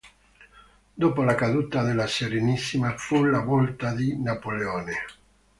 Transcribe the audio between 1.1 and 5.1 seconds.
la caduta della Serenissima fu la volta di Napoleone.